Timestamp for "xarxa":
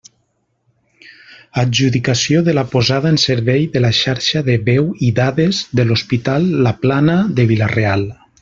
3.99-4.43